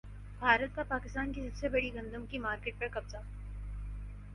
[0.39, 3.17] بھارت کا پاکستان کی سب سے بڑی گندم کی مارکیٹ پر قبضہ